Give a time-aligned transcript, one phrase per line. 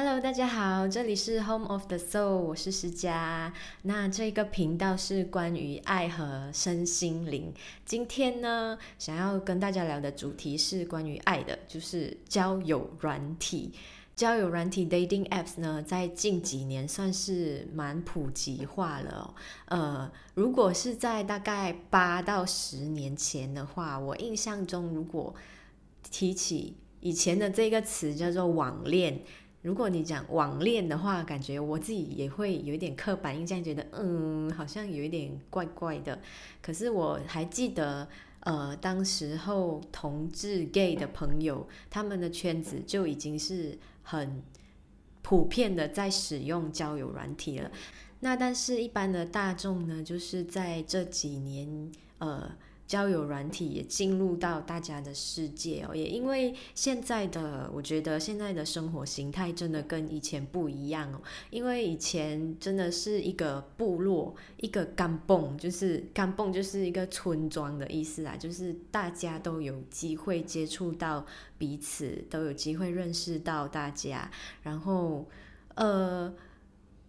[0.00, 3.52] Hello，大家好，这里是 Home of the Soul，我是施佳。
[3.82, 7.52] 那这个频道是关于爱和身心灵。
[7.84, 13.72] 今天呢，想要跟大家聊的主题是关于爱的，就是交友软体。
[14.14, 19.34] 交友软体 dating apps 呢，在近几年算是蛮普及化了。
[19.64, 25.34] 呃，如果是在大概八到十年前的话，我印象中，如果
[26.08, 29.22] 提起以前的这个词叫做网恋。
[29.68, 36.18] 如果你讲网恋的话，感觉我自己也会有一点刻板印象，觉得嗯，好像有一点怪怪的。
[36.62, 38.08] 可是我还记得，
[38.40, 44.42] 呃，当时候同志 gay 的朋友，他们的圈子就已经是很
[45.20, 47.70] 普遍的在使用交友软体了。
[48.20, 52.50] 那但是，一般的大众呢，就是在这几年，呃。
[52.88, 61.20] 交友软体也进入到大家的世界哦，也因为现在的，我觉得现在的生活形态真的跟以前不一样哦。
[61.50, 71.26] 因为以前真的是一个部落，一个干蹦，就是干蹦就是一个村庄的意思啊，就是大家都有机会接触到
[71.58, 74.30] 彼此，都有机会认识到大家，
[74.62, 75.28] 然后
[75.74, 76.32] 呃，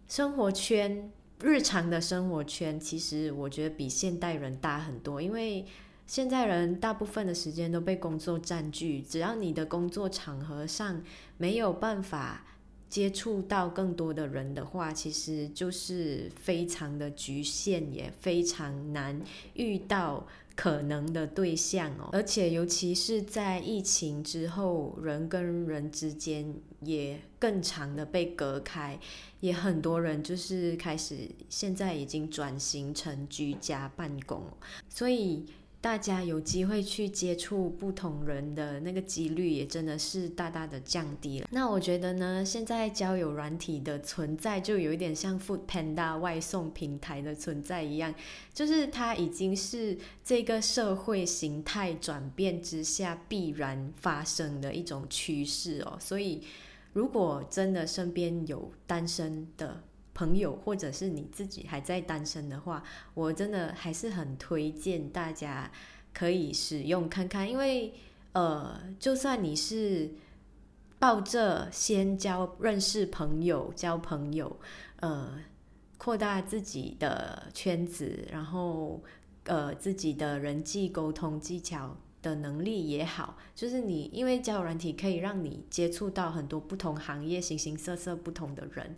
[0.06, 1.10] 生活圈。
[1.42, 5.64] 日常的生活圈，其实我觉得比现代人大很多，因为
[6.06, 11.02] 现在人大部分的时间都被工作占据，只要你的工作场合上
[11.38, 12.44] 没有办法
[12.88, 19.20] 接触到更多的人的话，其实就是非常的局限，也非常难
[19.54, 20.26] 遇到。
[20.56, 28.98] 可能的对象哦，而且尤其是在疫情之后，人跟人之间也更长的被隔开，
[29.40, 34.44] 也很多人就是开始现在已经转型成居家办公，
[34.88, 35.46] 所以。
[35.82, 41.48] 大家有机会去接触不同人的那个几率也真的是大大的降低了。
[41.50, 48.14] 那我觉得呢，现在交友软体的存在就有一点像 Food Panda 外送平台的存在一样，
[48.52, 55.96] 就是它已经是这个社会形态转变之下必然发生的一种趋势哦。
[55.98, 56.42] 所以，
[56.92, 59.82] 如果真的身边有单身的，
[60.20, 65.70] 朋友，或者是你自己还在单身的话，我真的还是很推荐大家
[66.12, 67.94] 可以使用看看，因为
[68.32, 70.10] 呃，就算你是
[70.98, 74.60] 抱着先交认识朋友、交朋友，
[74.96, 75.38] 呃，
[75.96, 79.02] 扩大自己的圈子，然后
[79.44, 88.94] 呃，自己的人际沟通技巧的能力也好，就是你因为交友软体可以让你接触到很多不同行业、形形色色不同的人。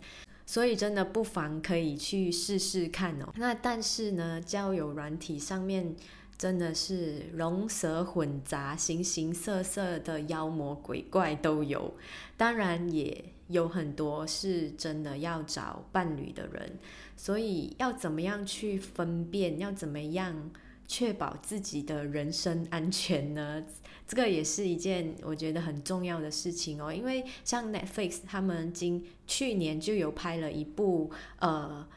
[0.53, 3.33] 所以真的不妨可以去试试看哦。
[3.37, 5.95] 那但是呢，交友软体上面
[6.37, 11.95] 真的是龙蛇混杂，形形色色的妖魔鬼怪都有。
[12.37, 16.77] 当然也有很多是真的要找伴侣的人。
[17.17, 19.57] 所以要怎么样去分辨？
[19.57, 20.51] 要怎么样？
[20.87, 23.63] 确保自己的人身安全呢？
[24.05, 26.93] 这个也是一件我觉得很重要的事情哦。
[26.93, 31.87] 因为像 Netflix 他们今去年就有拍了一部呃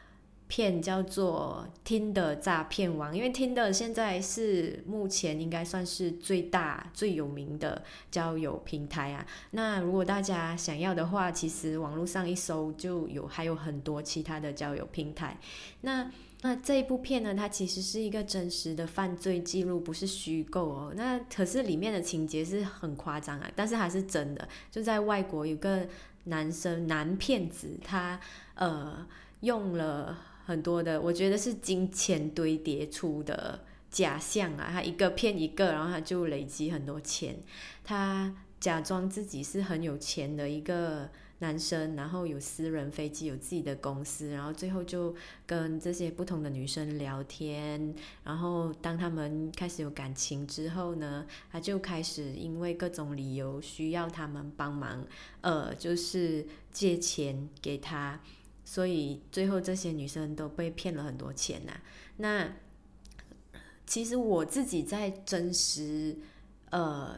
[0.47, 3.11] 片，叫做《听的诈骗王》。
[3.13, 9.27] 因为听的现在是目前应该算是最大最有名的交友平台啊。
[9.51, 15.37] 那如果大家想要的话，其实网络上一搜就有，还有很多其他的交友平台。
[15.81, 16.09] 那
[16.41, 20.93] 那这一部片呢，它其实是一个真实的犯罪记录，不是虚构哦。
[20.95, 24.47] 那可是里面的情节是很夸张啊，但是还是真的。
[24.69, 25.87] 就在外国有个
[26.25, 28.19] 男生男骗子，他
[28.53, 29.05] 呃
[29.41, 30.15] 用了
[30.45, 34.69] 很多的，我觉得是金钱堆叠出的假象啊。
[34.71, 37.35] 他一个骗一个，然后他就累积很多钱。
[37.83, 41.09] 他假装自己是很有钱的一个。
[41.39, 45.15] 男生，然后有私人飞机，有自己的公司，然后最后就
[45.45, 47.93] 跟这些不同的女生聊天，
[48.23, 55.05] 然后当他们开始有感情之后呢，他就开始因为各种理由需要他们帮忙，
[55.41, 58.19] 呃，就是借钱给他，
[58.65, 61.73] 所以最后这些女生都被骗了很多钱呐。
[62.17, 62.55] 那
[63.85, 66.17] 其实我自己在真实，
[66.71, 67.15] 呃。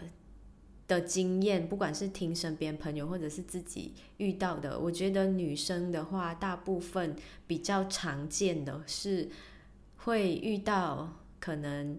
[0.90, 7.16] 的经验，不管是听身边朋友，或者是自己遇到的，我觉得女生的话，大部分
[7.46, 9.30] 比较常见的是
[9.98, 11.98] 会遇到可能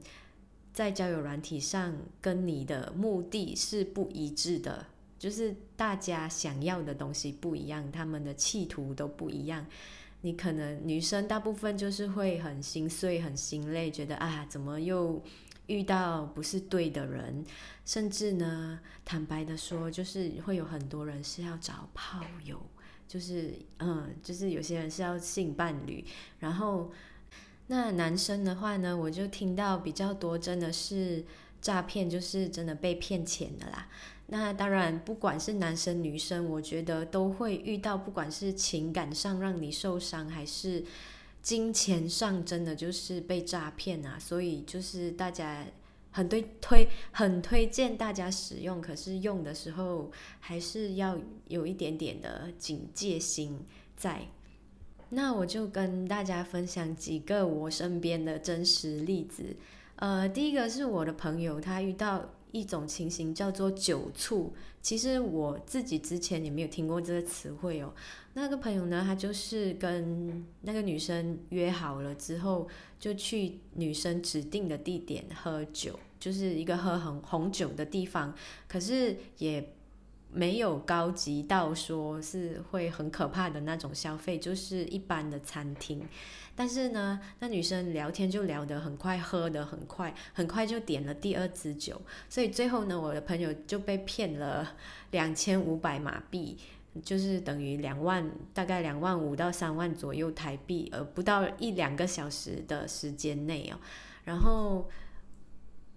[0.75, 9.65] 在交友软体上跟你的目的是不一致的，就是大家想要的东西不一样，他们的企图都不一样。
[10.23, 15.23] 你可能女生大部分就是会很心碎、很心累，觉得啊，怎么又
[15.67, 17.45] 遇到不是对的人，
[17.87, 22.61] 甚至呢，坦白的说，就是会有很多人是要找炮友，
[23.07, 26.05] 就是嗯，就是有些人是要性伴侣。
[26.39, 26.91] 然后
[27.69, 31.25] 那男生的话呢，我就听到比较多，真的是
[31.61, 33.89] 诈骗，就是真的被骗钱的啦。
[34.33, 40.85] 那当然，不管是男生女生，我觉得都会遇到，不管是情感上让你受伤，还是
[41.43, 44.19] 金钱上，真的就是被诈骗啊。
[44.19, 45.67] 所以就是大家
[46.11, 53.59] 很推推很推荐大家使用，可是用的时候还是要有一点点的警戒心
[53.97, 54.29] 在。
[55.11, 59.57] 那我就跟大家分享几个我身边的真实例子。
[59.97, 62.31] 呃，第一个是我的朋友，他遇到。
[62.53, 64.53] 一种情形叫做酒醋，
[64.83, 67.93] 其实我自己之前也没有听过这个词汇哦。
[68.35, 72.69] 那个朋友呢，他就是跟那个女生约好了之后，
[72.99, 78.35] 就去女生指定的地点喝酒，就是一个喝红红酒的地方，
[78.69, 79.73] 可是也
[80.33, 86.07] 没有高级到说是会很可怕的那种消费，就是一般的餐厅。
[86.55, 94.77] 但是呢，那女生聊天就聊得很快，喝得很快，很快就点了第二支酒，所以最后呢，我的朋友就被骗了
[95.13, 96.59] 两千五百马币，
[97.03, 103.79] 就是等于两万，大概两万五到三万左右台币，而不到一两个小时的时间内哦。
[104.25, 104.91] 然后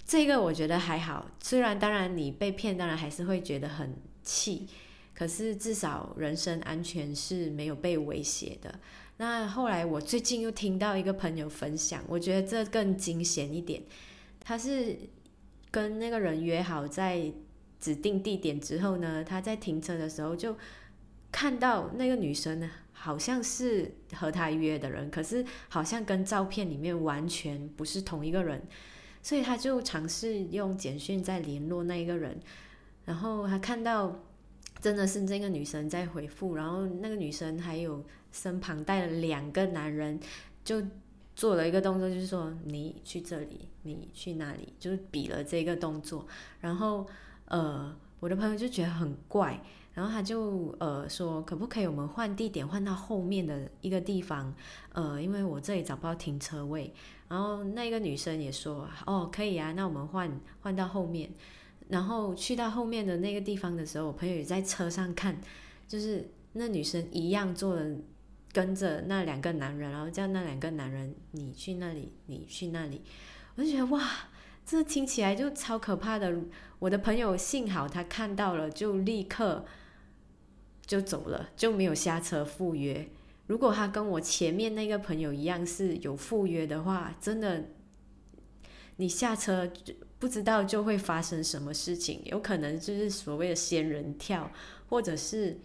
[0.05, 4.67] 这个我觉得还好，虽然当然你被骗，当然还是会觉得很气，
[5.13, 8.79] 可是至少人身安全是没有被威胁的。
[9.17, 13.83] 那后来我最近又听到一个朋友分享，我觉得这更惊险一点。
[14.39, 14.97] 他是
[15.69, 17.31] 跟那个人约好在
[17.79, 20.55] 指定地点之后呢，他在停车的时候就
[21.31, 28.61] 看到那个女生呢，好像是和他约的人，可是好像跟照片里面完全不是同一个人，
[29.21, 32.39] 所以他就尝试用简讯在联络那一个人，
[33.05, 34.19] 然后他看到
[34.79, 38.03] 真的是这个女生在回复，然后那个女生还有。
[38.35, 40.19] 身旁带了两个男人，
[40.65, 40.81] 就
[41.35, 46.25] 做了一个动作，就是说你去这里，你去那里，就是比了这个动作。
[46.59, 47.05] 然后，
[47.45, 49.61] 呃，我的朋友就觉得很怪，
[49.93, 54.51] 然后他就呃说，可不可以我们换地点，换到后面的一个地方？
[54.93, 56.91] 呃，因为我这里找不到停车位。
[57.29, 61.29] 然后那个女生也说，哦，可以啊，那我们换换到后面。
[61.89, 65.39] 然后去到后面的那个地方的时候，我朋友也在车上看，
[65.87, 67.95] 就是那女生一样做了。
[68.51, 73.01] 跟着那两个男人，然后叫那两个男人，你去那里，你去那里，
[73.55, 74.07] 我就觉得哇，
[74.63, 76.31] 这听起来就超可怕的。
[76.77, 79.65] 我的朋友幸好他看到了，就立刻
[80.85, 83.09] 就走了，就没有下车赴约。
[83.47, 87.69] 如果他跟我前面那个朋友一样是有赴约的话，真的，
[88.97, 89.71] 你下车
[90.19, 94.51] 不知道就会发生什么事情，有可能就是所谓的仙人跳，
[94.89, 95.59] 或者是。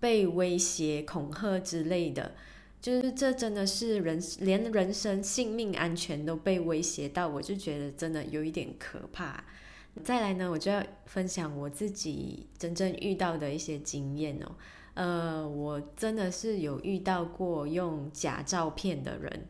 [0.00, 2.34] 被威胁、恐吓之类的，
[2.78, 9.42] 就是这真的是人连人身性命安全都被威胁到，我就觉得真的有一点可怕。
[10.02, 14.52] 再来呢，我就要分享我自己真正遇到的一些经验哦。
[14.92, 19.46] 呃，我真的是有遇到过用假照片的人，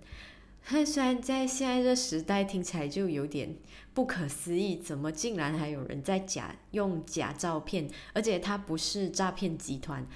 [0.84, 3.54] 虽然在现在这时代听起来就有点
[3.92, 10.06] 不可思议，怎么竟然还有人在假用假照片，而且他不是诈骗集团。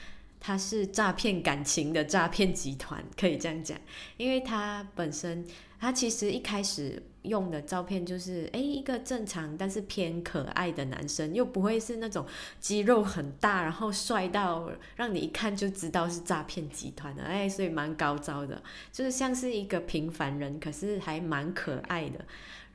[0.40, 3.78] 他是诈骗感情的诈骗集团，可以这样讲，
[4.16, 5.44] 因为他本身，
[5.80, 12.24] 他其实一开始用的照片就是，哎，一个正常但是偏可爱的男生，又不会是那种
[12.60, 22.24] 肌肉很大，然后帅到让你一看就知道是诈骗集团的，哎，所以蛮高招的，就是像是一个平凡人，可是还蛮可爱的。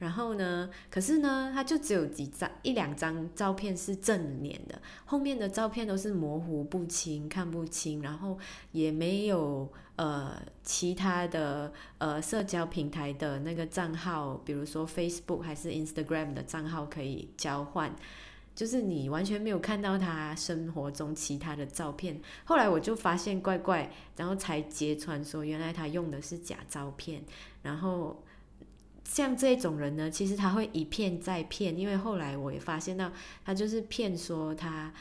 [0.03, 0.69] 然后呢？
[0.91, 8.37] 可是呢，他就只有几张一两张照片是正脸的，后面的照片都是模糊不清、看不清，然后
[8.73, 17.95] 也没有呃其他的呃社交平台的那个账号，比如说 Facebook 还是 Instagram 的账号可以交换，
[18.53, 22.19] 就是你完全没有看到他生活中其他的照片。
[22.43, 27.23] 后来我就发现怪怪，然后才揭穿说，原来他用的是假照片，
[27.61, 28.21] 然后。
[29.03, 33.11] 像这种人呢，其实他会一骗再骗，因为后来我也发现到，
[33.45, 34.91] 他就是骗说他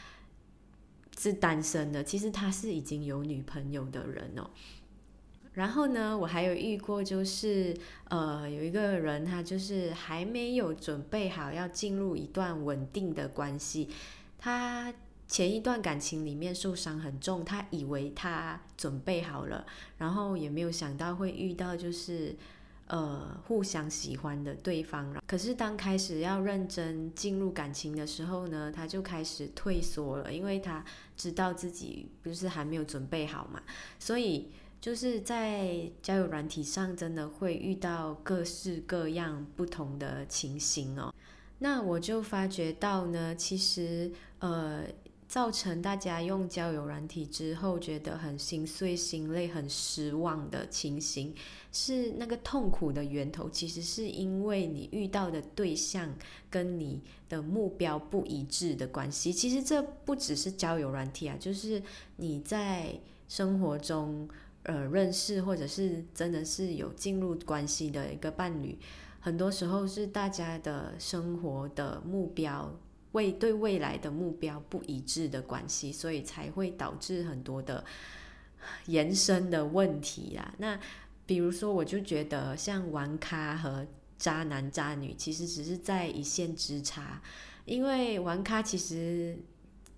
[1.17, 4.49] 是单身的，其实他是已经有女朋友的人哦。
[5.53, 7.75] 然后呢，我还有遇过，就是
[8.09, 13.89] 呃，有一个人他就是还没有准备好要进入一段稳定的关系，
[14.37, 14.93] 他
[15.27, 19.65] 前一段感情里面受伤很重，他以为他准备好了，
[19.97, 22.35] 然后也没有想到会遇到就是。
[22.93, 25.13] 呃互相喜欢的对方。
[25.27, 30.85] 可是当开始要认真进入感情的时候呢，他就开始退缩了，因为他
[31.17, 33.61] 知道自己不是还没有准备好嘛，
[33.99, 34.51] 所以。
[34.83, 41.15] 就是在交友软体上，真的会遇到各式各样不同的情形哦。
[41.59, 44.83] 那我就发觉到呢，其实呃，
[45.33, 51.33] 造成大家用交友软体之后觉得很心碎、心累、很失望的情形，
[51.71, 56.13] 是那个痛苦的源头，其实是因为你遇到的对象
[56.51, 59.33] 跟你的目标不一致的关系。
[59.33, 61.81] 其实这不只是交友软体啊，就是
[62.17, 64.29] 你在生活中。
[64.65, 68.79] 呃，认识或者是真的是有进入关系的一个伴侣，
[69.19, 72.73] 很多时候是大家的生活的目标
[73.13, 77.83] 未对未来的目标不一致的关系，所以才会导致很多的
[78.85, 80.53] 延伸的问题啦。
[80.59, 80.79] 那
[81.25, 83.87] 比如说，我就觉得像玩咖和
[84.19, 87.21] 渣男渣女，其实只是在一线之差，
[87.65, 89.37] 因为玩咖其实。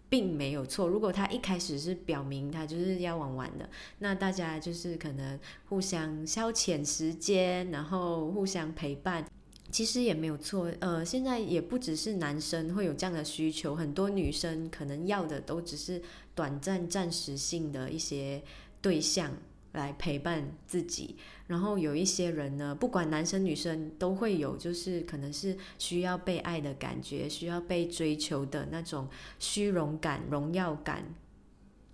[0.07, 0.88] 并没有错。
[0.88, 3.67] 如果他一开始是表明他就是要玩玩的，
[4.00, 9.25] 那大家就是可能互相消遣时间，然后互相陪伴，
[9.72, 10.72] 其实也没有错。
[10.79, 16.01] 呃，现在也不只是男生会有这样的需求，很多女生可能要的都只是
[16.34, 18.41] 短暂、暂时性的一些
[18.81, 19.31] 对象。
[19.75, 21.17] 来陪伴自己，
[21.48, 31.03] 然后有一些人呢，不管男生女生都会有，就是可能是需要被爱的感觉，需要被追求的那种虚荣感、荣耀感，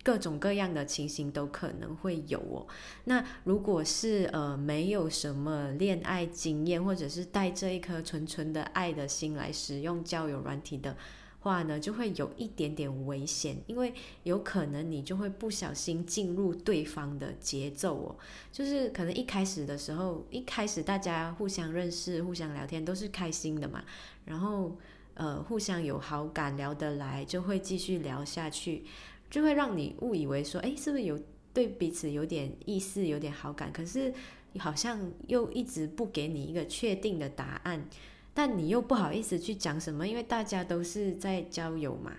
[0.02, 2.66] 各种各样的情形都可能会有哦。
[3.04, 10.96] 那如果是呃没有什么恋爱经验，或者是带着一颗纯纯的爱的心来使用交友软体的。
[11.44, 13.92] 话呢，就会有一点点危险，因为
[14.22, 18.16] 有可能你就会不小心进入对方的节奏哦。
[18.52, 23.82] 就是可能一开始的时候，一开始大家互相认识、互相聊天都是开心的嘛，
[24.24, 24.78] 然后
[25.14, 28.84] 呃互相有好感、聊得来，就会继续聊下去，
[29.32, 31.18] 就会让你误以为说，哎，是不是有
[31.54, 33.72] 对彼此有点意思、有点好感？
[33.72, 34.12] 可是
[34.58, 37.88] 好像又一直不给你一个确定的答案。
[38.34, 42.12] 但你又不好意思去讲什么，因为大家都是在交友嘛，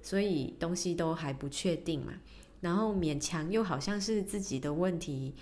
[0.00, 2.12] 所以东西都还不确定嘛。
[2.60, 5.34] 然后勉强又好像是自己的问题，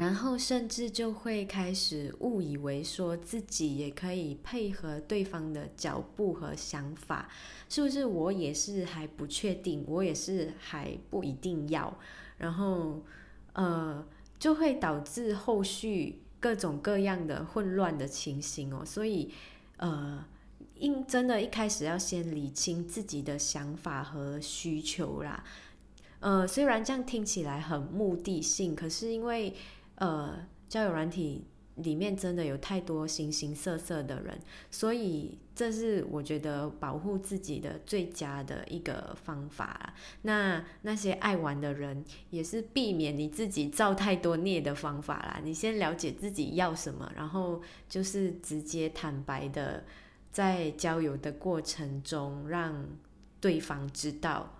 [0.00, 7.28] 然后甚至就会开始误以为说自己也可以配合对方的脚步和想法，
[7.68, 8.04] 是不是？
[8.04, 11.96] 我也是还不确定，我也是还不一定要。
[12.38, 13.02] 然后
[13.52, 14.06] 呃，
[14.38, 19.32] 就会导致后续各种各样的混乱的情形哦，所以。
[19.76, 20.24] 呃，
[20.76, 25.42] 应真的，一开始要先理清自己的想法和需求啦。
[26.20, 29.52] 呃，虽然这样听起来很目的性，可是因为
[29.96, 31.44] 呃，交友软体
[31.76, 34.38] 里面真的有太多形形色色的人，
[34.70, 39.92] 所以这是我觉得保护自己的最佳的一个方法。
[40.22, 45.40] 那那些爱玩的人，也是避免你自己造太多孽的方法啦。
[45.42, 49.84] 你先了解自己要什么，然后就是直接坦白的
[50.30, 52.86] 在交友的过程中让
[53.40, 54.58] 对方知道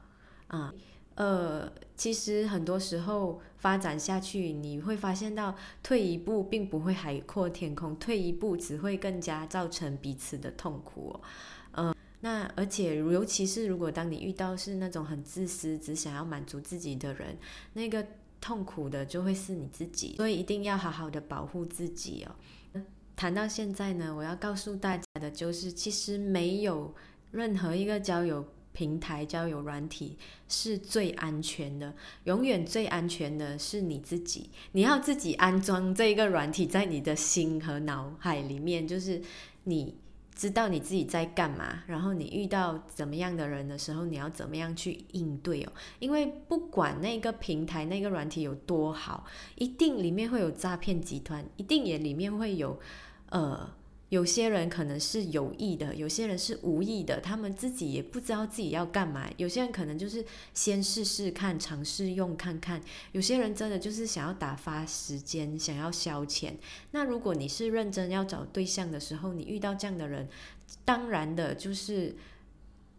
[0.48, 0.74] 啊。
[1.16, 11.20] 呃，其实很多时候发展下去，你会发现到退一步并不会海阔天空，退一步只会更加造成彼此的痛苦。
[11.76, 17.36] 嗯，那而且尤其是如果当你遇到是那种很自私、只想要满足自己的人，
[17.74, 18.04] 那个
[18.40, 20.16] 痛苦的就会是你自己。
[20.16, 22.82] 所以一定要好好的保护自己哦。
[23.14, 26.92] 谈到现在呢，我要告诉大家的就是，其实没有
[27.30, 28.44] 任何一个交友。
[28.74, 34.50] 平台交友软体是最安全的，永远最安全的是你自己。
[34.72, 39.22] 你要自己安装这一个软体在你的心和脑海里面，就是
[39.62, 39.94] 你
[40.34, 45.72] 知道你自己在干嘛，然后你遇到怎么样的人的时候，你要怎么样去应对哦。
[46.00, 52.78] 因为不管那个平台那个软体有多好，一定里面会有诈骗集团，一定也里面会有
[53.30, 53.70] 呃。
[54.14, 59.28] 有些人可能是有意的，有些人是无意的，他们自己也不知道自己要干嘛。
[59.38, 62.80] 有些人可能就是先试试看，尝试用看看。
[63.10, 66.52] 有些人真的就是想要打发时间，想要消遣。
[66.92, 70.28] 那如果你是认真要找对象的时候，你遇到这样的人，
[70.84, 72.14] 当然的就是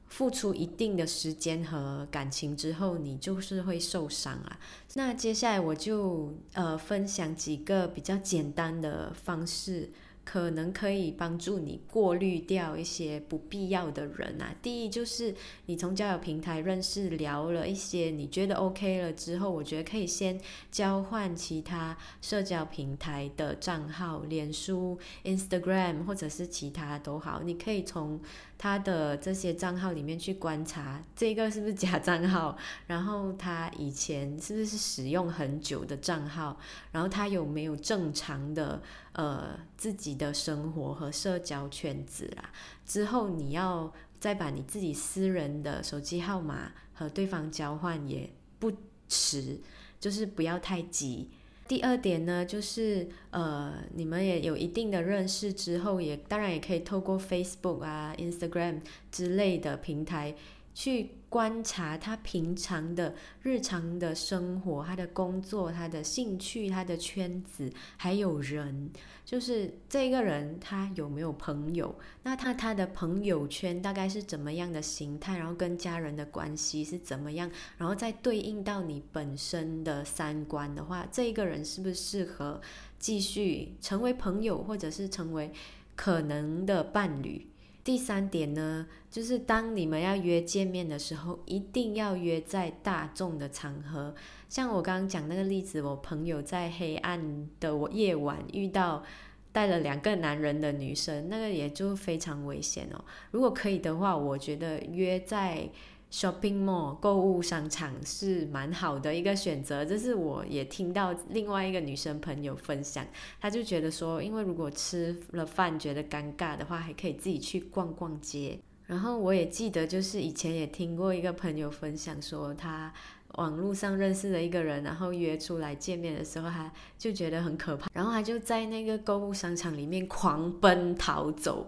[0.09, 4.59] 付出一定的时间和感情之后，你就是会受伤啊。
[4.95, 9.91] 那接下来我就呃分享几个比较简单的方式。
[10.25, 14.53] 可能可以帮助你过滤掉一些不必要的人啊。
[14.61, 15.33] 第一就是
[15.67, 20.41] 你从交友平台认识聊了一些你觉得 OK 了之后，我觉得可以先
[20.71, 28.19] 交换其他社交平台的账号，脸书、Instagram 或者是其他都好，你可以从
[28.57, 36.57] 他的这些账号里面去观察这个是不是假账号，然后他以前是不是使用很久的账号，
[36.91, 38.81] 然后他有没有正常的。
[39.15, 42.49] 呃，自己的生活和社交圈子啦，
[42.85, 48.29] 之后你要再把你自己私人的手机号码和对方交换也
[48.59, 48.71] 不
[49.07, 49.59] 迟，
[49.99, 51.29] 就是不要太急。
[51.67, 58.81] 第二点呢，就是呃，你们也有一定的认识之后，也当然也可以透过 Facebook 啊、Instagram
[59.11, 60.35] 之类的平台。
[60.77, 68.89] 去观察他平常的日常的生活，他的工作，他的兴趣，他的圈子，还有人，
[69.25, 71.93] 就是这个人他有没有朋友？
[72.23, 75.37] 那他他的朋友圈大概是怎么样的形态？
[75.37, 77.51] 然后跟家人的关系是怎么样？
[77.77, 82.61] 然后再对应到你本身的三观的话，这一个人是不是适合
[82.97, 85.51] 继续成为朋友，或者是成为
[85.97, 87.45] 可能的伴侣？
[87.85, 94.15] 第三点呢，就是当你们要约见面的时候，一定要约在大众的场合。
[94.49, 99.03] 像我刚刚讲那个例子，我朋友在黑暗的夜晚遇到
[99.51, 103.05] 带了两个男人的女生，那个也就非常危险哦。
[103.29, 105.69] 如果可以的话，我觉得约在。
[106.15, 113.05] Shopping mall 购物商场是蛮好的一个选择，这是我也听到另外一个女生朋友分享，
[113.41, 118.57] 她就觉得说，因为如果吃了饭觉得尴尬的话，还可以自己去逛逛街。
[118.85, 122.93] 然后我也记得，就是以前也听过一个朋友分享说，他
[123.33, 131.67] 网络上认识了一个人，然后约出来见面的时候，他就觉得很可怕，然后他就在那个购物商场里面狂奔逃走。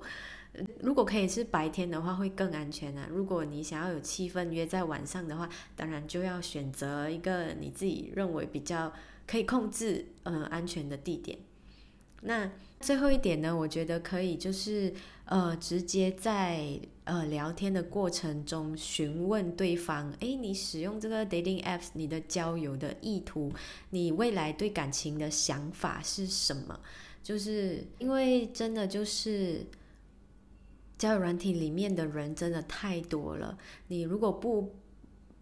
[0.82, 3.08] 如果可以是白天的话，会更安全啊。
[3.12, 8.92] 如果你想要有气氛约在晚上的话，当然就要选择一个你自己认为比较
[9.28, 11.38] 可以控制、嗯安全的地点。
[12.22, 12.50] 那
[12.80, 14.92] 最后一点呢，我觉得可以就是
[15.26, 23.54] 呃直接在呃聊天的过程中询问对方，诶，你使用这个 dating apps，你的交友的意图，
[23.92, 26.80] 你未来对感情的想法是什么？
[27.22, 29.64] 就是因为真的就是。
[30.98, 33.58] 交友软体里面的人真的太多了，
[33.88, 34.76] 你如果不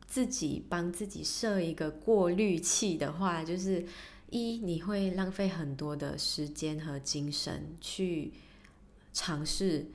[0.06, 3.86] 自己帮自己设一个过滤器的话，就是
[4.30, 8.34] 一你会浪费很多的时间和精神去
[9.14, 9.86] 尝试；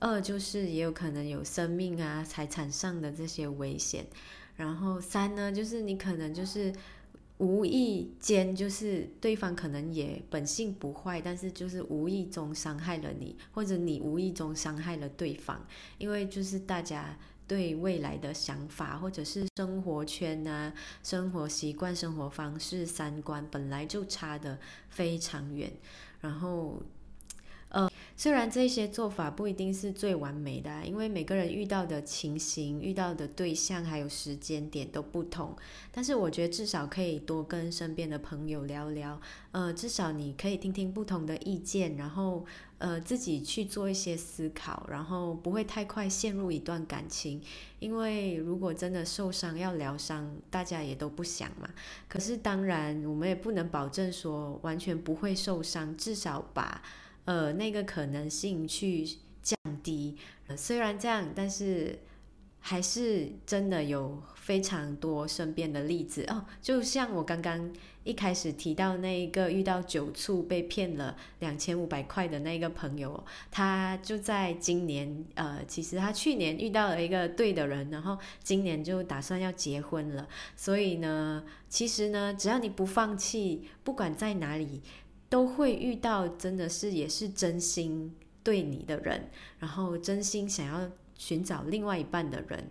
[0.00, 4.04] 二就是也有可能有生命啊、财产上的这些危险；
[4.56, 6.72] 然后三呢，就是你可能就是。
[7.38, 15.64] 无意间就是对方可能也本性不坏，但是就是无意中伤害了你，或者你无意中伤害了对方，
[15.98, 20.72] 因为就是大家对未来的想法，或者是生活圈啊、
[21.02, 25.72] 生活习惯、生活方式、三观本来就差的非常远，
[26.20, 26.82] 然后。
[27.70, 35.54] 呃，虽然这些做法不一定是最完美的，因为每个人遇到的情形、遇到的对象还有时间点都不同，
[35.92, 39.20] 但是我觉得至少可以多跟身边的朋友聊聊，
[39.52, 42.46] 呃，至少你可以听听不同的意见，然后
[42.78, 47.40] 呃自己去做一些思考，然后不会太快陷入一段感情，
[47.80, 51.68] 因为如果真的受伤要疗伤，大家也都不想嘛。
[52.08, 56.82] 可是当然，我们也不能保证说完全不会受伤，至少把。
[57.28, 59.06] 呃，那个可能性去
[59.42, 60.16] 降低，
[60.56, 61.98] 虽然这样，但是
[62.58, 66.46] 还是真的有非常多身边的例子哦。
[66.62, 67.70] 就像我刚刚
[68.02, 80.26] 一开始提到那一个遇到酒醋被骗了两千五百块的那个朋友，他就在今年，呃，其实他去年遇到了一个对的人，然后今年就打算要结婚了。
[80.56, 84.80] 所以呢，其实呢，只要你不放弃，不管在哪里。
[85.28, 92.70] 都会遇到真的是也是真心对你的人，然后真心想要寻找另外一半的人，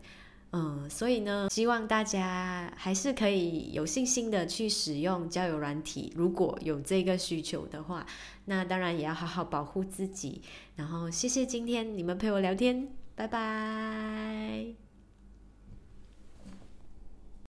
[0.52, 8.06] 嗯，所以呢，希望大家还是可以有信心的去使用交友软体，如果有这个需求的话，
[8.46, 10.42] 那当然也要好好保护自己。
[10.76, 14.87] 然后谢谢今天你们陪我聊天，拜拜。